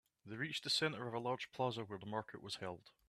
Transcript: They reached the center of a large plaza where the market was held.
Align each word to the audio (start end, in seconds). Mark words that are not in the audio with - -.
They 0.25 0.35
reached 0.35 0.63
the 0.63 0.71
center 0.71 1.07
of 1.07 1.13
a 1.13 1.19
large 1.19 1.51
plaza 1.51 1.81
where 1.83 1.99
the 1.99 2.07
market 2.07 2.41
was 2.41 2.55
held. 2.55 2.89